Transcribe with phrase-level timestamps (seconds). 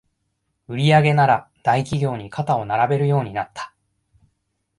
[0.67, 3.71] 売上なら大企業に肩を並べるようになった